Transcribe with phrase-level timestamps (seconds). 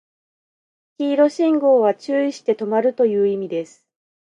[0.97, 3.85] 黄色信号は注意して止まるという意味です